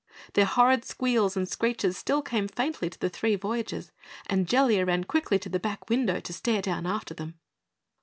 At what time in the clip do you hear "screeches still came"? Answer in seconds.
1.47-2.47